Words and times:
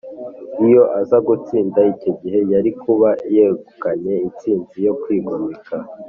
Iyo 0.67 0.83
aza 0.99 1.17
gutsinda 1.27 1.79
icyo 1.93 2.11
gihe, 2.21 2.39
yari 2.53 2.71
kuba 2.81 3.09
yegukanye 3.35 4.13
intsinzi 4.27 4.77
yo 4.87 4.93
kwigomeka 5.01 5.75